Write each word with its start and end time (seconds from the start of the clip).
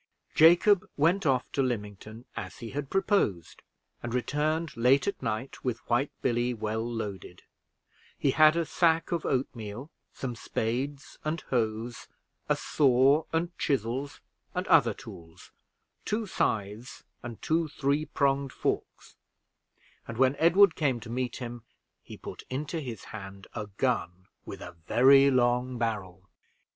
Jacob 0.33 0.89
went 0.97 1.27
off 1.27 1.51
to 1.51 1.61
Lymington 1.61 2.25
as 2.35 2.57
he 2.57 2.71
had 2.71 2.89
proposed, 2.89 3.61
and 4.01 4.15
returned 4.15 4.75
late 4.75 5.05
at 5.07 5.21
night 5.21 5.63
with 5.63 5.77
White 5.91 6.09
Billy 6.23 6.55
well 6.55 6.83
loaded; 6.83 7.43
he 8.17 8.31
had 8.31 8.55
a 8.55 8.65
sack 8.65 9.11
of 9.11 9.27
oatmeal, 9.27 9.91
some 10.11 10.35
spades 10.35 11.19
and 11.23 11.41
hoes, 11.51 12.07
a 12.49 12.55
saw 12.55 13.25
and 13.31 13.55
chisels, 13.59 14.21
and 14.55 14.65
other 14.69 14.95
tools; 14.95 15.51
two 16.03 16.25
scythes 16.25 17.03
and 17.21 17.39
two 17.43 17.67
three 17.67 18.05
pronged 18.05 18.51
forks; 18.51 19.17
and 20.07 20.17
when 20.17 20.35
Edward 20.37 20.73
came 20.73 20.99
to 20.99 21.11
meet 21.11 21.35
him, 21.35 21.61
he 22.01 22.17
put 22.17 22.41
into 22.49 22.79
his 22.79 23.03
hand 23.13 23.45
a 23.53 23.67
gun 23.77 24.25
with 24.47 24.61
a 24.61 24.75
very 24.87 25.29
long 25.29 25.77
barrel. 25.77 26.27